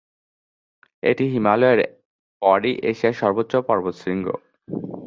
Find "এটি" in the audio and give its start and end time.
1.03-1.25